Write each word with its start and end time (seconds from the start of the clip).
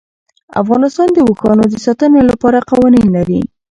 افغانستان 0.61 1.07
د 1.13 1.17
اوښانو 1.27 1.65
د 1.69 1.75
ساتنې 1.85 2.21
لپاره 2.31 2.65
قوانین 2.69 3.05
لري. 3.15 3.41